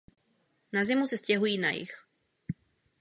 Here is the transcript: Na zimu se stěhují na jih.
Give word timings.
Na 0.73 0.83
zimu 0.83 1.05
se 1.07 1.17
stěhují 1.17 1.57
na 1.57 1.71
jih. 1.71 2.05